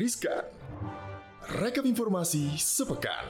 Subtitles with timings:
[0.00, 0.48] Riskan.
[1.60, 3.20] Rekap informasi sepekan.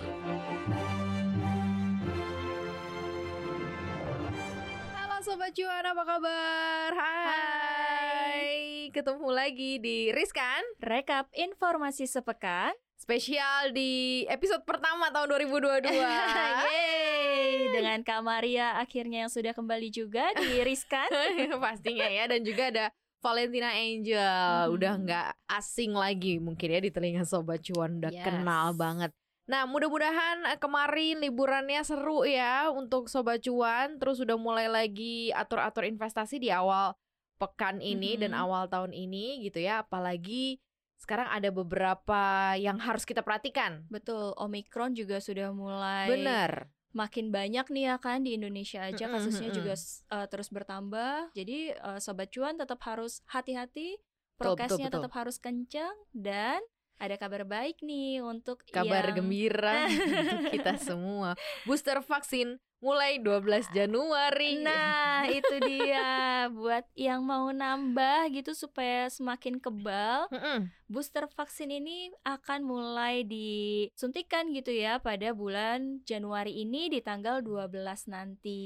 [4.95, 6.95] Halo Sobat Cuan, apa kabar?
[6.95, 8.87] Hai.
[8.95, 12.71] Ketemu lagi di Riskan Rekap informasi sepekan.
[13.03, 20.31] Spesial di episode pertama tahun 2022 Yeay, dengan Kak Maria akhirnya yang sudah kembali juga
[20.39, 21.11] di Riskan.
[21.67, 24.67] Pastinya ya Dan juga ada Valentina Angel.
[24.67, 24.75] Hmm.
[24.75, 28.01] Udah nggak asing lagi mungkin ya di telinga Sobat Cuan.
[28.01, 28.25] Udah Yes.
[28.25, 29.13] kenal banget.
[29.47, 34.01] Nah mudah-mudahan eh, kemarin liburannya seru ya untuk Sobat Cuan.
[34.01, 36.97] Terus udah mulai lagi atur-atur investasi di awal
[37.37, 38.41] pekan ini dan Mhm.
[38.41, 39.85] awal tahun ini gitu ya.
[39.85, 40.61] Apalagi
[40.97, 42.23] sekarang ada beberapa
[42.57, 43.89] yang harus kita perhatikan.
[43.89, 49.55] Betul, Omikron juga sudah mulai Bener makin banyak nih ya kan di Indonesia aja kasusnya
[49.55, 49.75] juga
[50.11, 51.35] uh, terus bertambah.
[51.39, 53.99] Jadi uh, sobat cuan tetap harus hati-hati,
[54.35, 56.59] prokesnya tetap harus kencang dan
[57.01, 61.33] ada kabar baik nih untuk Kabar yang gembira untuk kita semua
[61.65, 69.61] Booster vaksin mulai 12 Januari Nah, itu dia buat yang mau nambah gitu supaya semakin
[69.61, 70.33] kebal.
[70.33, 70.73] Mm-mm.
[70.89, 78.11] Booster vaksin ini akan mulai disuntikan gitu ya pada bulan Januari ini di tanggal 12
[78.11, 78.63] nanti.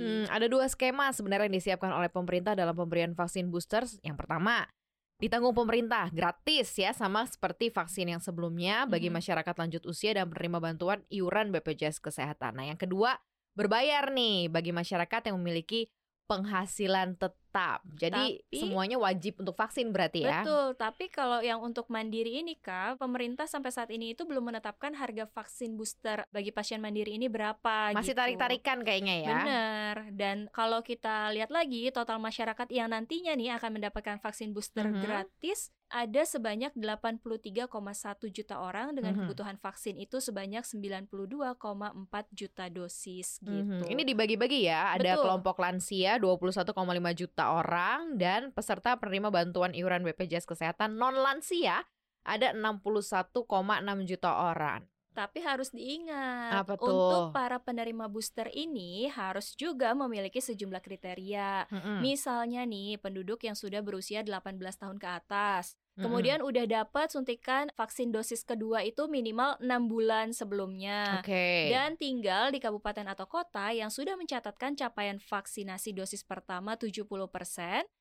[0.00, 3.84] Hmm, ada dua skema sebenarnya yang disiapkan oleh pemerintah dalam pemberian vaksin booster.
[4.02, 4.66] Yang pertama,
[5.18, 10.62] ditanggung pemerintah gratis ya sama seperti vaksin yang sebelumnya bagi masyarakat lanjut usia dan penerima
[10.62, 12.54] bantuan iuran BPJS Kesehatan.
[12.54, 13.18] Nah, yang kedua,
[13.58, 15.90] berbayar nih bagi masyarakat yang memiliki
[16.28, 17.80] penghasilan tetap.
[17.88, 20.44] Jadi Tapi- semuanya wajib untuk vaksin berarti ya.
[20.44, 24.92] Betul, tapi kalau yang untuk mandiri ini Kak, pemerintah sampai saat ini itu belum menetapkan
[24.92, 28.20] harga vaksin booster bagi pasien mandiri ini berapa Masih gitu.
[28.20, 29.30] tarik-tarikan kayaknya ya.
[29.32, 29.96] Benar.
[30.12, 35.00] Dan kalau kita lihat lagi total masyarakat yang nantinya nih akan mendapatkan vaksin booster Mhm.
[35.00, 39.20] gratis ada sebanyak 83,1 juta orang dengan Mhm.
[39.24, 43.84] kebutuhan vaksin itu sebanyak 92,4 juta dosis gitu.
[43.84, 43.88] Mhm.
[43.88, 45.24] Ini dibagi-bagi ya, ada Betul.
[45.24, 51.88] kelompok lansia 21,5 juta orang dan peserta penerima bantuan iuran BPJS Kesehatan non lansia
[52.28, 54.84] ada 61,6 juta orang.
[55.18, 56.86] Tapi harus diingat, Apa tuh?
[56.94, 61.66] untuk para penerima booster ini harus juga memiliki sejumlah kriteria.
[61.66, 61.98] Mm-mm.
[62.06, 65.74] Misalnya nih, penduduk yang sudah berusia 18 tahun ke atas.
[65.98, 71.18] Kemudian udah dapat suntikan vaksin dosis kedua itu minimal 6 bulan sebelumnya.
[71.18, 71.68] Oke.
[71.68, 77.18] Dan tinggal di kabupaten atau kota yang sudah mencatatkan capaian vaksinasi dosis pertama 70%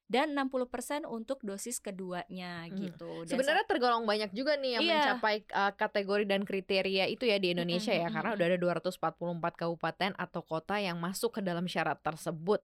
[0.07, 2.79] dan 60% untuk dosis keduanya Hmm.
[2.79, 3.27] gitu.
[3.27, 4.93] Dan Sebenarnya tergolong banyak juga nih yang Iya.
[4.95, 9.57] mencapai uh, kategori dan kriteria itu ya di Indonesia Mm-mm, ya karena udah ada 244
[9.57, 12.63] kabupaten atau kota yang masuk ke dalam syarat tersebut.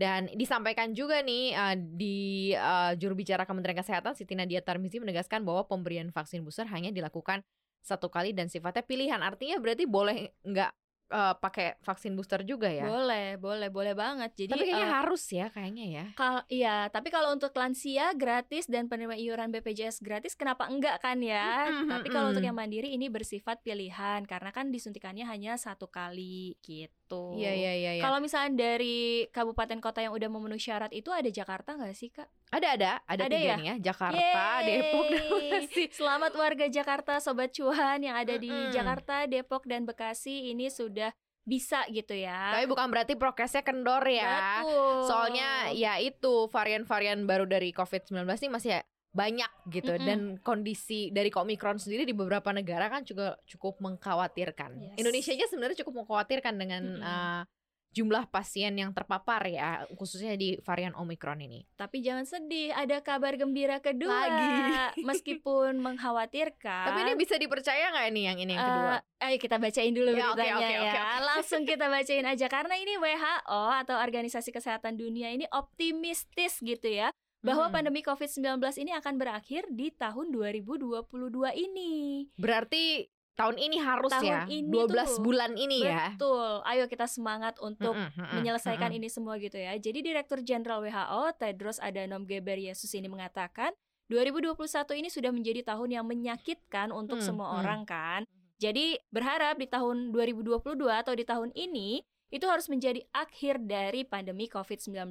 [0.00, 5.44] Dan disampaikan juga nih uh, di uh, juru bicara Kementerian Kesehatan Siti Nadia Tarmizi menegaskan
[5.44, 7.44] bahwa pemberian vaksin booster hanya dilakukan
[7.84, 9.20] satu kali dan sifatnya pilihan.
[9.20, 10.72] Artinya berarti boleh nggak
[11.12, 12.88] uh, pakai vaksin booster juga ya?
[12.88, 14.30] boleh, boleh, boleh banget.
[14.46, 16.04] Jadi Tapi kayaknya eh, harus ya kayaknya ya.
[16.16, 21.20] Kal iya, tapi kalau untuk lansia gratis dan penerima iuran BPJS gratis, kenapa enggak kan
[21.20, 21.68] ya?
[21.92, 26.99] Tapi kalau untuk yang mandiri ini bersifat pilihan karena kan disuntikannya hanya satu kali gitu.
[27.34, 27.90] Iya iya iya.
[27.98, 28.02] iya.
[28.02, 32.30] Kalau misalnya dari kabupaten kota yang udah memenuhi syarat itu ada Jakarta nggak sih kak?
[32.54, 33.56] Ada ada ada, Ada tiga ya?
[33.58, 35.30] nih ya Jakarta, Depok dan Yeay!
[35.30, 35.84] Bekasi.
[35.94, 38.70] Selamat warga Jakarta, sobat cuan yang ada di Mm-mm.
[38.70, 41.10] Jakarta, Depok dan Bekasi ini sudah
[41.46, 42.54] bisa gitu ya.
[42.54, 44.62] Tapi bukan berarti prokesnya kendor ya.
[44.62, 45.08] Betul.
[45.08, 48.70] Soalnya ya itu varian-varian baru dari COVID-19 ini masih
[49.10, 50.06] banyak gitu Mm-mm.
[50.06, 54.94] dan kondisi dari Omicron sendiri di beberapa negara kan juga cukup mengkhawatirkan.
[54.94, 54.96] Yes.
[55.02, 57.02] Indonesia aja sebenarnya cukup mengkhawatirkan dengan Mm-mm.
[57.02, 57.42] uh,
[57.90, 61.66] jumlah pasien yang terpapar ya khususnya di varian Omicron ini.
[61.74, 64.14] Tapi jangan sedih, ada kabar gembira kedua.
[64.14, 65.02] Lagi.
[65.10, 66.86] Meskipun mengkhawatirkan.
[66.94, 68.94] Tapi ini bisa dipercaya nggak ini yang ini yang kedua?
[68.94, 70.70] eh, ayo kita bacain dulu Ya, oke, beritanya oke, ya.
[70.70, 71.18] oke, oke.
[71.34, 77.10] Langsung kita bacain aja karena ini WHO atau Organisasi Kesehatan Dunia ini optimistis gitu ya
[77.40, 77.74] bahwa Hmm.
[77.74, 82.28] pandemi COVID-19 ini akan berakhir di tahun 2022 ini.
[82.36, 84.44] Berarti tahun ini harus Tahun ya.
[84.46, 85.24] ini 12 tuh.
[85.24, 86.12] bulan ini ya.
[86.12, 86.60] Betul.
[86.62, 89.00] Ayo kita semangat untuk Mm-mm, mm-mm, menyelesaikan mm-mm.
[89.00, 89.72] ini semua gitu ya.
[89.80, 93.72] Jadi Direktur Jenderal WHO Tedros Adhanom Ghebreyesus ini mengatakan
[94.12, 94.60] 2021
[95.00, 97.58] ini sudah menjadi tahun yang menyakitkan untuk Hmm, semua hmm.
[97.64, 98.20] orang kan.
[98.60, 100.60] Jadi berharap di tahun 2022
[100.92, 105.08] atau di tahun ini itu harus menjadi akhir dari pandemi COVID-19.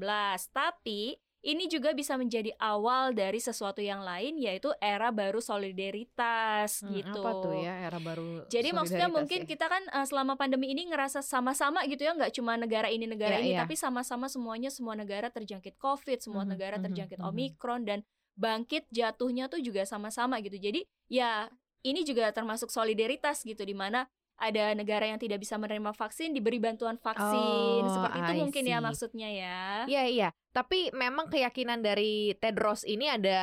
[0.53, 6.91] Tapi ini juga bisa menjadi awal dari sesuatu yang lain yaitu era baru solidaritas Hmm,
[6.99, 7.19] gitu.
[7.23, 9.47] Apa tuh ya era baru Jadi maksudnya mungkin ya?
[9.47, 13.39] kita kan eh, selama pandemi ini ngerasa sama-sama gitu ya, nggak cuma negara ini negara
[13.39, 13.59] Iya, ini, iya.
[13.63, 17.27] tapi sama-sama semuanya semua negara terjangkit COVID, semua Mhm, negara mhm, terjangkit mhm.
[17.31, 17.99] Omikron dan
[18.35, 20.55] bangkit jatuhnya tuh juga sama-sama gitu.
[20.55, 21.47] Jadi ya
[21.83, 24.07] ini juga termasuk solidaritas gitu di mana
[24.39, 28.63] ada negara yang tidak bisa menerima vaksin diberi bantuan vaksin Oh, seperti itu I mungkin
[28.63, 28.85] ya see.
[28.87, 29.59] maksudnya ya.
[29.85, 33.37] Iya iya, tapi memang keyakinan dari Tedros ini ada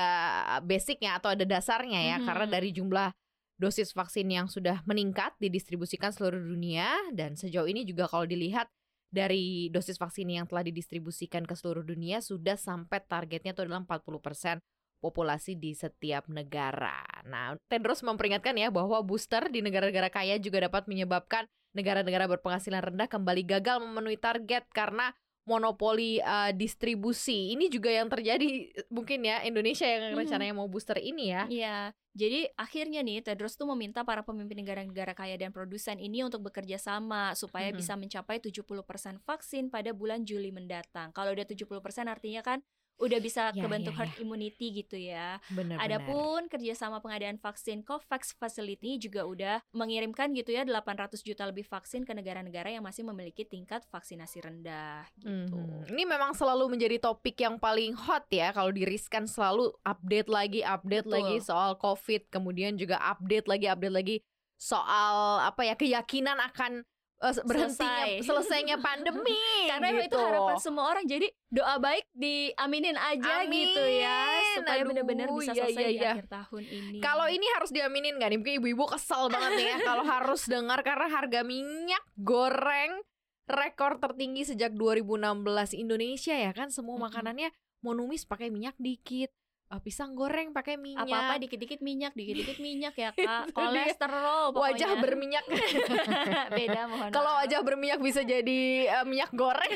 [0.60, 2.26] basicnya atau ada dasarnya ya, Mhm.
[2.26, 3.12] karena dari jumlah
[3.56, 8.68] dosis vaksin yang sudah meningkat didistribusikan seluruh dunia dan sejauh ini juga kalau dilihat
[9.08, 14.60] dari dosis vaksin yang telah didistribusikan ke seluruh dunia sudah sampai targetnya itu adalah 40%
[15.06, 16.98] populasi di setiap negara.
[17.22, 23.06] Nah, Tedros memperingatkan ya bahwa booster di negara-negara kaya juga dapat menyebabkan negara-negara berpenghasilan rendah
[23.06, 25.14] kembali gagal memenuhi target karena
[25.46, 27.54] monopoli uh, distribusi.
[27.54, 30.18] Ini juga yang terjadi eh, mungkin ya Indonesia yang Hmm.
[30.18, 31.46] rencananya mau booster ini ya.
[31.46, 31.78] Iya,
[32.18, 36.82] jadi akhirnya nih Tedros tuh meminta para pemimpin negara-negara kaya dan produsen ini untuk bekerja
[36.82, 37.78] sama supaya Mhm.
[37.78, 41.14] bisa mencapai 70% vaksin pada bulan Juli mendatang.
[41.14, 42.58] Kalau udah 70% artinya kan
[42.96, 45.38] udah bisa Ya, kebentuk ya, herd immunity gitu ya.
[45.52, 45.84] Benar-benar.
[45.84, 52.02] Adapun kerjasama pengadaan vaksin COVAX Facility juga udah mengirimkan gitu ya 800 juta lebih vaksin
[52.08, 55.56] ke negara-negara yang masih memiliki tingkat vaksinasi rendah gitu.
[55.56, 55.92] Mhm.
[55.92, 61.06] Ini memang selalu menjadi topik yang paling hot ya kalau diriskan selalu update lagi, update
[61.06, 61.14] Betul.
[61.14, 64.16] lagi soal COVID, kemudian juga update lagi, update lagi
[64.56, 66.80] soal apa ya keyakinan akan
[67.22, 68.24] eh, berhentinya Selesai.
[68.28, 69.36] selesainya pandemi.
[69.70, 70.18] Karena emang itu gitu.
[70.20, 71.04] harapan semua orang.
[71.04, 73.54] Jadi doa baik diaminin aja Amin.
[73.54, 74.20] gitu ya
[74.58, 76.12] supaya benar-benar bisa iya, selesai iya, di iya.
[76.12, 76.98] akhir tahun ini.
[77.00, 78.38] Kalau ini harus diaminin nggak nih?
[78.42, 83.00] Mungkin ibu-ibu kesel banget nih ya kalau harus dengar karena harga minyak goreng
[83.46, 87.54] rekor tertinggi sejak 2016 Indonesia ya kan semua makanannya
[87.86, 89.30] mau numis pakai minyak dikit,
[89.66, 93.50] eh, pisang goreng pakai minyak, apa-apa dikit-dikit minyak, dikit-dikit minyak ya Kak.
[93.50, 94.62] Kolesterol pokoknya.
[94.62, 95.44] wajah berminyak.
[96.58, 98.60] beda mohon Kalau wajah berminyak bisa jadi
[98.90, 99.72] eh, minyak goreng,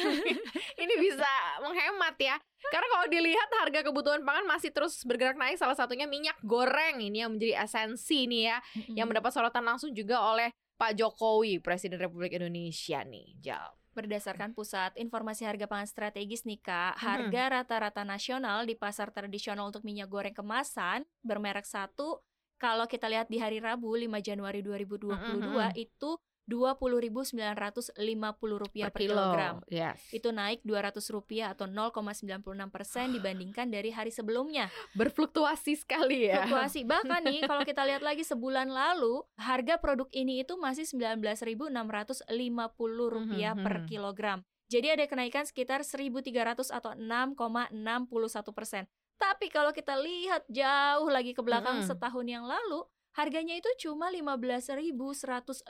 [0.78, 1.31] ini bisa
[1.64, 2.37] menghemat ya.
[2.60, 7.25] Karena kalau dilihat harga kebutuhan pangan masih terus bergerak naik, salah satunya minyak goreng ini
[7.25, 8.58] yang menjadi esensi nih ya.
[8.94, 13.80] Yang mendapat sorotan langsung juga oleh Pak Jokowi, Presiden Republik Indonesia nih, Jal.
[13.90, 17.02] Berdasarkan Pusat Informasi Harga Pangan Strategis nih Kak, Mhm.
[17.02, 22.22] harga rata-rata nasional di pasar tradisional untuk minyak goreng kemasan bermerek satu
[22.60, 25.81] kalau kita lihat di hari Rabu 5 Januari 2022 Mhm.
[25.81, 26.10] itu
[26.50, 27.94] Rp20.950
[28.82, 29.55] per, kilogram.
[29.67, 30.02] Yes.
[30.11, 30.99] Itu naik Rp200
[31.47, 34.67] atau 0,96 persen dibandingkan dari hari sebelumnya.
[34.93, 36.44] berfluktuasi sekali ya.
[36.44, 36.82] Fluktuasi.
[36.93, 42.26] Bahkan nih kalau kita lihat lagi sebulan lalu, harga produk ini itu masih Rp19.650
[43.56, 43.87] per Mhm.
[43.87, 44.38] kilogram.
[44.67, 48.87] Jadi ada kenaikan sekitar 1.300 atau 6,61 persen.
[49.17, 51.87] Tapi kalau kita lihat jauh lagi ke belakang Mhm.
[51.87, 55.67] setahun yang lalu, harganya itu cuma Rp15.150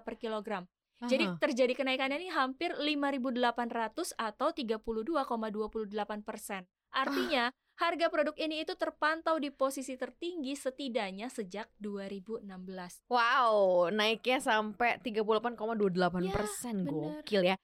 [0.00, 0.64] per kilogram.
[0.98, 1.38] Jadi Aha.
[1.38, 6.66] terjadi kenaikannya ini hampir 5.800 atau 32,28 persen.
[6.90, 13.06] Artinya harga produk ini itu terpantau di posisi tertinggi setidaknya sejak 2016.
[13.06, 17.22] wow, naiknya sampai 38,28 Ya, persen, bener.
[17.22, 17.56] gokil ya.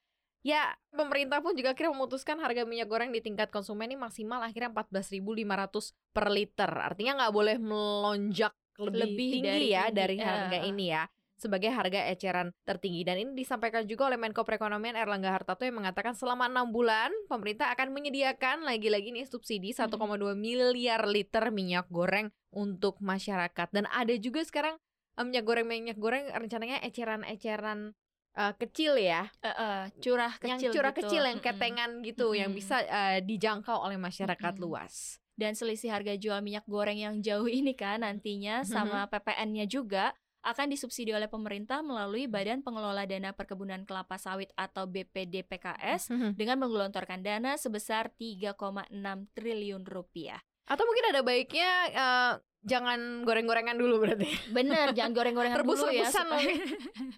[0.44, 4.70] Ya, pemerintah pun juga akhirnya memutuskan harga minyak goreng di tingkat konsumen ini maksimal akhirnya
[4.70, 6.70] 14.500 per liter.
[6.70, 10.68] Artinya nggak boleh melonjak lebih, Lebih tinggi dari ya tinggi, dari harga eh.
[10.70, 11.04] ini ya
[11.34, 16.14] sebagai harga eceran tertinggi dan ini disampaikan juga oleh Menko Perekonomian Erlangga Hartarto yang mengatakan
[16.14, 19.90] selama enam bulan pemerintah akan menyediakan lagi-lagi nih subsidi 1,2
[20.38, 24.78] miliar liter minyak goreng untuk masyarakat dan ada juga sekarang
[25.18, 27.92] eh, minyak goreng minyak goreng rencananya eceran-eceran
[28.38, 31.00] eh, kecil ya Eh, eh, curah yang kecil curah gitu.
[31.02, 32.62] kecil yang ketengan gitu yang Mm-mm.
[32.62, 34.64] bisa eh, dijangkau oleh masyarakat Mm-mm.
[34.64, 35.18] luas.
[35.34, 40.14] Dan selisih harga jual minyak goreng yang jauh ini kan nantinya sama PPN-nya juga
[40.44, 47.24] akan disubsidi oleh pemerintah melalui Badan Pengelola Dana Perkebunan Kelapa Sawit atau BPDPKS dengan menggelontorkan
[47.24, 48.92] dana sebesar 3,6
[49.32, 50.38] triliun rupiah.
[50.68, 52.32] Atau mungkin ada baiknya eh,
[52.64, 54.28] jangan goreng-gorengan dulu berarti.
[54.50, 56.08] Bener, jangan goreng-gorengan dulu ya.
[56.08, 56.48] Supaya-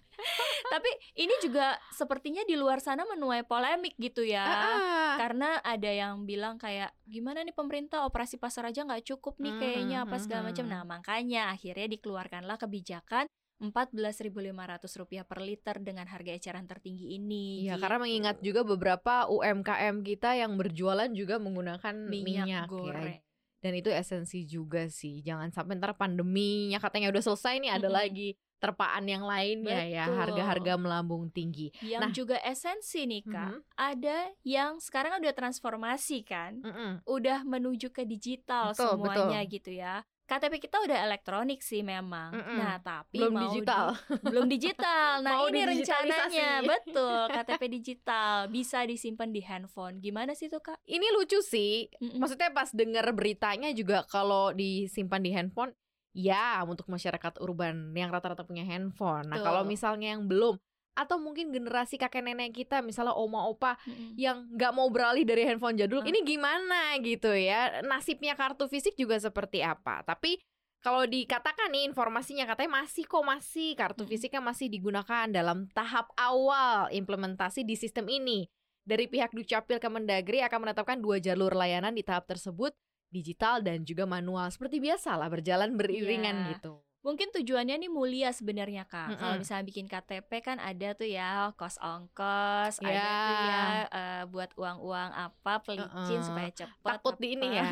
[0.73, 4.43] Tapi ini juga sepertinya di luar sana menuai polemik gitu ya.
[4.43, 9.55] Ah, Karena ada yang bilang kayak gimana nih pemerintah operasi pasar aja nggak cukup nih
[9.55, 10.65] kayaknya apa segala macam.
[10.67, 13.25] Nah makanya akhirnya dikeluarkanlah kebijakan
[13.57, 17.65] Rp14.500 per liter dengan harga eceran tertinggi ini.
[17.65, 17.81] Iya, gitu.
[17.81, 23.17] karena mengingat juga beberapa UMKM kita yang berjualan juga menggunakan minyak, minyak, ya.
[23.57, 25.21] Dan itu esensi juga sih.
[25.21, 27.97] Jangan sampai ntar pandeminya katanya udah selesai nih ada Mm-mm.
[27.97, 30.17] lagi terpaan yang lainnya ya, Betul.
[30.17, 31.69] harga-harga melambung tinggi.
[31.77, 32.09] Yang Nah.
[32.11, 33.61] juga esensi nih kak, Mhm.
[33.77, 37.05] ada yang sekarang udah transformasi kan, Mm-mm.
[37.05, 40.01] udah menuju ke digital Betul, semuanya gitu ya.
[40.27, 42.35] KTP kita udah elektronik sih memang.
[42.35, 42.59] Mm-mm.
[42.59, 43.85] Nah, tapi Belum mau digital.
[43.95, 45.09] di- belum digital.
[45.25, 49.97] Nah, Mau ini rencananya betul KTP digital bisa disimpan di handphone.
[49.97, 50.83] Gimana sih tuh, Kak?
[50.83, 51.87] Ini lucu sih.
[51.97, 52.19] Mm-mm.
[52.19, 55.71] Maksudnya pas denger beritanya juga kalau disimpan di handphone,
[56.11, 59.29] ya untuk masyarakat urban yang rata-rata punya handphone.
[59.29, 60.59] Nah kalau misalnya yang belum,
[60.97, 64.17] atau mungkin generasi kakek nenek kita, misalnya oma opa Mm-mm.
[64.17, 66.09] yang nggak mau beralih dari handphone jadul, Hmm.
[66.09, 67.85] ini gimana gitu ya?
[67.85, 70.01] Nasibnya kartu fisik juga seperti apa?
[70.01, 70.41] Tapi
[70.77, 76.89] kalau dikatakan nih informasinya katanya masih kok masih kartu fisiknya masih digunakan dalam tahap awal
[76.89, 78.49] implementasi di sistem ini.
[78.81, 82.71] Dari pihak Dukcapil Kemendagri akan menetapkan dua jalur layanan di tahap tersebut
[83.07, 86.49] digital dan juga manual seperti biasa lah berjalan beriringan Iya.
[86.55, 86.73] gitu.
[87.07, 89.15] Mungkin tujuannya nih mulia sebenarnya kak.
[89.15, 89.47] Kalau Mm-mm.
[89.47, 93.07] misalnya bikin KTP kan ada tuh ya kos ongkos, ada Ya.
[93.07, 96.27] tuh ya eh, buat uang-uang apa pelicin Uh-uh.
[96.27, 96.99] supaya cepat.
[96.99, 97.63] Takut di ini apa.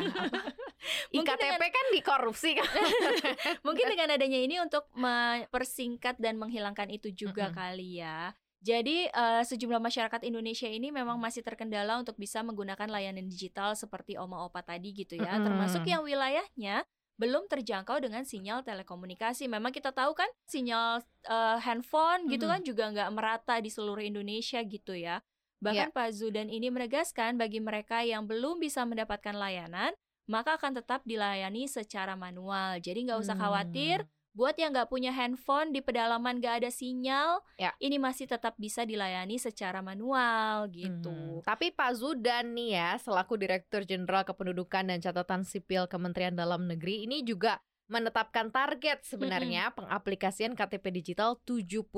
[1.12, 1.20] ya.
[1.20, 2.64] IKTP kan dikorupsi kan.
[3.68, 7.58] Mungkin dengan adanya ini untuk mempersingkat dan menghilangkan itu juga Mm-mm.
[7.60, 8.32] kali ya.
[8.64, 14.16] Jadi eh, sejumlah masyarakat Indonesia ini memang masih terkendala untuk bisa menggunakan layanan digital seperti
[14.16, 15.44] Oma Opa tadi gitu ya, Mm-mm.
[15.44, 16.82] termasuk yang wilayahnya
[17.16, 19.48] belum terjangkau dengan sinyal telekomunikasi.
[19.48, 22.52] Memang kita tahu kan sinyal eh, handphone gitu Mm-mm.
[22.52, 25.20] kan juga nggak merata di seluruh Indonesia gitu ya.
[25.64, 29.96] Bahkan Pak Zudan ini menegaskan bagi mereka yang belum bisa mendapatkan layanan,
[30.28, 32.76] maka akan tetap dilayani secara manual.
[32.84, 34.15] Jadi nggak usah khawatir Hmm.
[34.36, 37.72] Buat yang nggak punya handphone di pedalaman nggak ada sinyal, Ya.
[37.80, 41.08] ini masih tetap bisa dilayani secara manual gitu.
[41.08, 46.68] Hmm, Tapi Pak Zudan nih ya, selaku Direktur Jenderal Kependudukan dan Catatan Sipil Kementerian Dalam
[46.68, 47.56] Negeri ini juga
[47.88, 51.88] menetapkan target sebenarnya pengaplikasian KTP digital 70%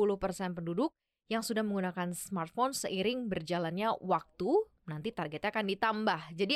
[0.55, 0.95] penduduk
[1.27, 6.21] yang sudah menggunakan smartphone seiring berjalannya waktu, nanti targetnya akan ditambah.
[6.39, 6.55] Jadi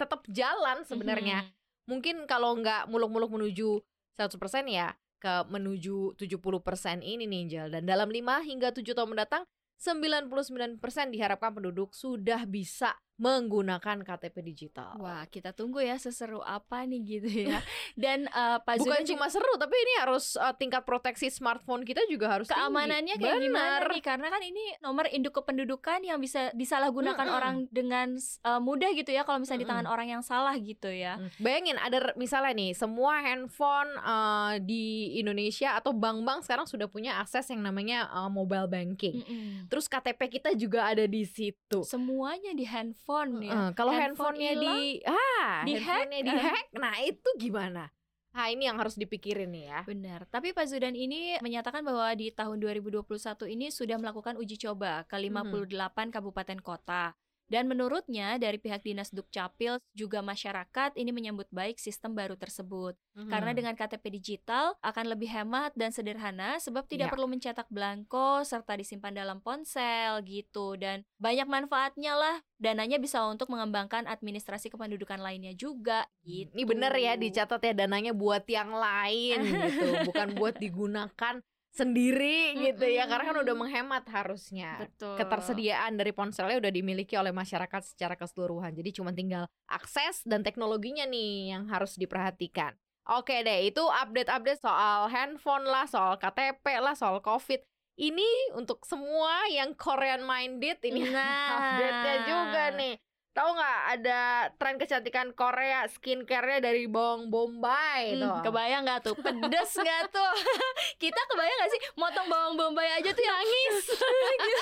[0.00, 1.44] tetap jalan sebenarnya.
[1.44, 1.52] Mhm.
[1.84, 3.84] Mungkin kalau nggak muluk-muluk menuju
[4.16, 7.68] 100% ya ke menuju 70% ini nih Jel.
[7.74, 9.42] Dan dalam 5 hingga 7 tahun mendatang
[9.78, 10.78] 99%
[11.14, 14.94] diharapkan penduduk sudah bisa menggunakan KTP digital.
[15.02, 17.58] Wah, kita tunggu ya seseru apa nih gitu ya.
[17.98, 22.38] Dan eh, Pak Bukan cuma seru, tapi ini harus uh, tingkat proteksi smartphone kita juga
[22.38, 22.62] harus tinggi.
[22.62, 23.90] keamanannya kayak gimana Bener.
[23.90, 24.02] nih?
[24.06, 27.38] Karena kan ini nomor induk kependudukan yang bisa disalahgunakan Mm-mm.
[27.42, 31.18] orang dengan eh, mudah gitu ya kalau misalnya di tangan orang yang salah gitu ya.
[31.18, 31.30] Hmm.
[31.42, 37.50] Bayangin ada misalnya nih semua handphone uh, di Indonesia atau bank-bank sekarang sudah punya akses
[37.50, 39.26] yang namanya uh, mobile banking.
[39.26, 39.66] Mm-mm.
[39.66, 41.82] Terus KTP kita juga ada di situ.
[41.82, 43.07] Semuanya di handphone
[43.40, 43.52] ya.
[43.52, 46.24] Eh, kalau Handphone handphonenya hilang, di ah di-hack, handphonenya eh.
[46.28, 47.84] dihack, nah itu gimana?
[48.28, 49.80] Nah ini yang harus dipikirin nih ya.
[49.88, 55.02] Benar, tapi Pak Zudan ini menyatakan bahwa di tahun 2021 ini sudah melakukan uji coba
[55.08, 55.32] ke Mhm.
[55.32, 57.16] 58 kabupaten kota.
[57.48, 62.92] Dan menurutnya dari pihak Dinas Dukcapil juga masyarakat ini menyambut baik sistem baru tersebut.
[63.16, 63.58] Karena Hmm.
[63.58, 67.12] dengan KTP digital akan lebih hemat dan sederhana sebab tidak Ya.
[67.16, 72.36] perlu mencetak belangko serta disimpan dalam ponsel gitu dan banyak manfaatnya lah.
[72.60, 76.52] Dananya bisa untuk mengembangkan administrasi kependudukan lainnya juga gitu.
[76.52, 81.40] ini bener ya dicatat ya dananya buat yang lain gitu, bukan buat digunakan
[81.72, 83.06] sendiri gitu ya.
[83.06, 84.82] Karena kan udah menghemat harusnya.
[84.82, 85.14] Betul.
[85.16, 88.74] Ketersediaan dari ponselnya udah dimiliki oleh masyarakat secara keseluruhan.
[88.74, 92.74] Jadi cuma tinggal akses dan teknologinya nih yang harus diperhatikan.
[93.08, 97.64] Oke deh, itu update-update soal handphone lah, soal KTP lah, soal COVID.
[97.98, 101.48] Ini untuk semua yang Korean minded ini Nah.
[101.56, 102.94] update-nya juga nih.
[103.38, 104.22] Tahu nggak ada
[104.58, 108.50] tren kecantikan Korea skincare-nya dari bawang bombay Hmm, tuh.
[108.50, 109.14] kebayang nggak tuh?
[109.14, 110.32] Pedes nggak tuh?
[111.06, 113.94] Kita kebayang nggak sih motong bawang bombay aja tuh nangis?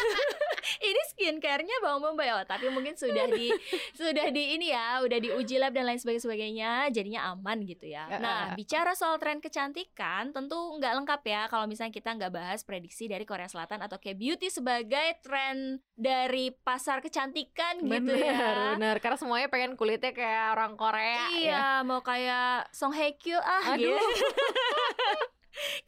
[0.93, 2.29] Ini skincare-nya bawang bombay.
[2.37, 3.49] Oh tapi mungkin sudah di
[3.97, 8.05] sudah di ini ya udah diuji lab dan lain sebagainya jadinya aman gitu ya.
[8.21, 13.09] Nah bicara soal tren kecantikan tentu nggak lengkap ya kalau misalnya kita nggak bahas prediksi
[13.09, 18.97] dari Korea Selatan atau kayak beauty sebagai tren dari pasar kecantikan gitu Bener, ya bener.
[18.99, 21.27] Karena semuanya pengen kulitnya kayak orang Korea ya.
[21.31, 23.95] Iya, mau kayak Song Hye Kyo ah Aduh.
[23.95, 24.07] gitu.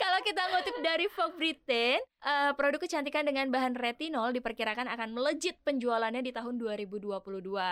[0.00, 5.60] Kalau kita ngutip dari Vogue Britain, eh, produk kecantikan dengan bahan retinol diperkirakan akan melejit
[5.60, 7.20] penjualannya di tahun 2022.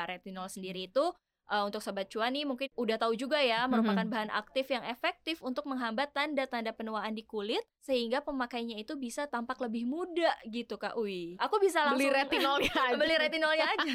[0.04, 1.04] Retinol sendiri itu
[1.46, 4.10] eh, untuk sobat cuan nih mungkin udah tahu juga ya merupakan Mhm.
[4.10, 9.58] bahan aktif yang efektif untuk menghambat tanda-tanda penuaan di kulit sehingga pemakainya itu bisa tampak
[9.58, 11.38] lebih muda gitu Kak Uwi.
[11.38, 12.94] Aku bisa langsung Beli retinolnya aja.
[12.94, 13.92] beli retinolnya aja.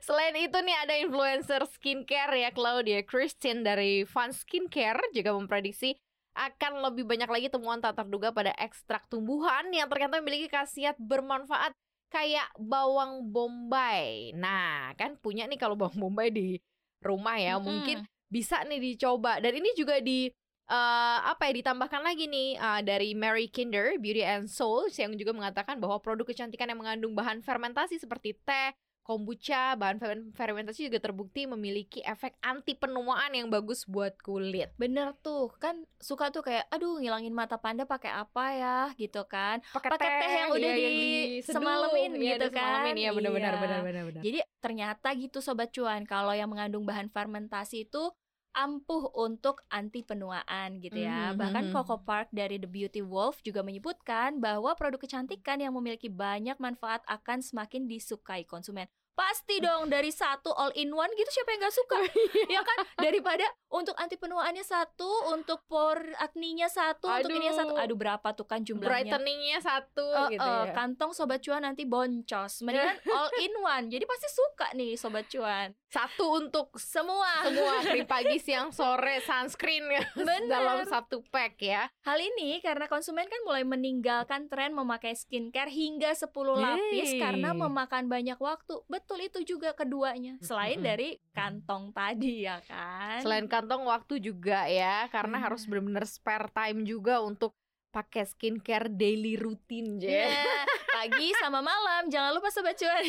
[0.00, 5.98] Selain itu nih ada influencer skincare ya Claudia Christine dari Fun Skincare juga memprediksi
[6.32, 11.72] akan lebih banyak lagi temuan tak terduga pada ekstrak tumbuhan yang ternyata memiliki khasiat bermanfaat
[12.10, 14.32] kayak bawang bombay.
[14.34, 16.58] Nah, kan punya nih kalau bawang bombay di
[17.02, 17.66] rumah ya, Mm-mm.
[17.66, 20.26] mungkin bisa nih dicoba dan ini juga di
[20.66, 25.30] uh, apa ya ditambahkan lagi nih uh, dari Mary Kinder Beauty and Soul yang juga
[25.30, 28.74] mengatakan bahwa produk kecantikan yang mengandung bahan fermentasi seperti teh,
[29.06, 30.02] kombucha, bahan
[30.34, 34.74] fermentasi juga terbukti memiliki efek anti penuaan yang bagus buat kulit.
[34.74, 39.62] Bener tuh, kan suka tuh kayak aduh ngilangin mata panda pakai apa ya gitu kan.
[39.70, 40.98] Pakai teh, teh yang udah iya, di
[41.46, 42.82] semalamin iya, gitu kan.
[42.82, 43.62] Semalamin, ya benar-benar iya.
[43.62, 44.22] benar-benar.
[44.26, 48.10] Jadi ternyata gitu sobat cuan, kalau yang mengandung bahan fermentasi itu
[48.56, 51.30] ampuh untuk anti penuaan gitu ya.
[51.30, 51.38] Mm-hmm.
[51.38, 51.76] Bahkan mm-hmm.
[51.76, 57.04] Coco Park dari The Beauty Wolf juga menyebutkan bahwa produk kecantikan yang memiliki banyak manfaat
[57.04, 58.88] akan semakin disukai konsumen.
[59.16, 61.98] Pasti dong dari satu all in one gitu siapa yang gak suka?
[62.52, 62.84] Ya kan?
[63.00, 67.24] Daripada untuk anti penuaannya satu Untuk por acne-nya satu Aduh.
[67.24, 67.74] Untuk ini satu.
[67.80, 69.16] Aduh berapa tuh kan jumlahnya?
[69.16, 70.76] Brightening-nya satu uh, gitu uh, ya.
[70.76, 72.60] Kantong Sobat Cuan nanti boncos.
[72.60, 73.88] Mendingan all in one.
[73.88, 75.72] Jadi pasti suka nih Sobat Cuan.
[75.88, 77.48] Satu untuk semua.
[77.48, 80.04] Semua krim pagi, siang, sore, sunscreen ya.
[80.44, 81.88] Dalam satu pack ya.
[82.04, 88.12] Hal ini karena konsumen kan mulai meninggalkan tren memakai skincare hingga 10 lapis Karena memakan
[88.12, 88.84] banyak waktu.
[88.92, 90.34] Betul betul itu juga keduanya.
[90.42, 93.22] Selain dari kantong tadi ya kan?
[93.22, 95.44] Selain kantong waktu juga ya karena hmm.
[95.46, 97.54] harus benar-benar spare time juga untuk
[97.94, 103.04] pakai skincare daily rutin ya yeah, pagi sama malam jangan lupa sobat cuan.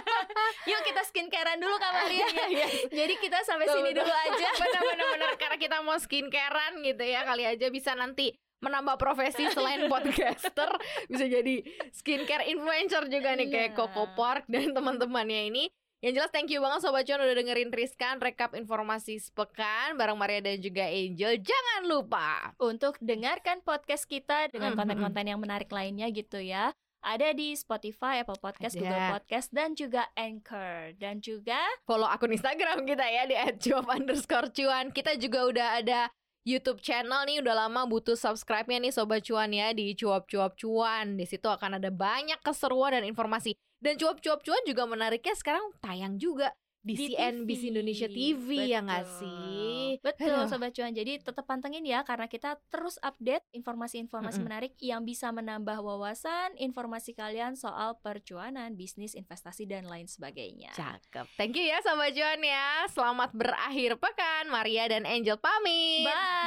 [0.70, 2.48] Yuk kita skincarean dulu yeah, yeah.
[2.52, 2.66] Iya.
[2.92, 4.48] jadi kita sampai tuh, sini dulu aja.
[4.92, 7.66] Benar-benar karena kita mau skincarean gitu ya kali aja.
[7.72, 10.72] Bisa nanti menambah profesi selain podcaster
[11.12, 11.60] bisa jadi
[11.92, 13.76] skincare influencer juga nih kayak iya.
[13.76, 15.64] Coco Park dan teman-temannya ini
[16.04, 20.44] yang jelas thank you banget Sobat Cuan udah dengerin Triskan Rekap informasi sepekan Bareng Maria
[20.44, 26.44] dan juga Angel Jangan lupa Untuk dengarkan podcast kita Dengan konten-konten yang menarik lainnya gitu
[26.44, 28.80] ya ada di Spotify, Apple Podcast, ada.
[28.80, 30.96] Google Podcast, dan juga Anchor.
[30.96, 34.88] Dan juga follow akun Instagram kita ya di @cuap_cuan.
[34.90, 36.08] Kita juga udah ada
[36.44, 41.16] YouTube channel nih udah lama butuh subscribe-nya nih sobat cuan ya di cuap-cuap cuan.
[41.16, 43.56] Di situ akan ada banyak keseruan dan informasi.
[43.80, 46.52] Dan cuap-cuap cuan juga menariknya sekarang tayang juga
[46.84, 48.72] di, di CNBC Indonesia TV Betul.
[48.76, 49.80] ya nggak sih?
[50.04, 50.52] Betul Hello.
[50.52, 50.92] sobat cuan.
[50.92, 54.44] Jadi tetap pantengin ya karena kita terus update informasi-informasi mm -hmm.
[54.44, 60.76] menarik yang bisa menambah wawasan informasi kalian soal percuanan, bisnis, investasi dan lain sebagainya.
[60.76, 61.24] Cakep.
[61.40, 62.84] Thank you ya sobat cuan ya.
[62.92, 64.52] Selamat berakhir pekan.
[64.52, 66.04] Maria dan Angel pamit.
[66.04, 66.44] Bye.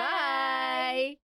[1.18, 1.27] Bye.